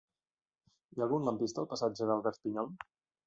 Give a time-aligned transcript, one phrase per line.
[0.95, 2.73] Hi ha algun lampista al passatge d'Albert Pinyol?